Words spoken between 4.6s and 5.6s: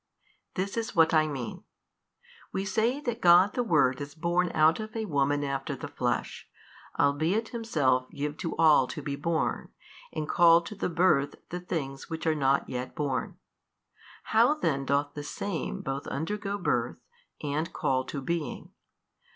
of a woman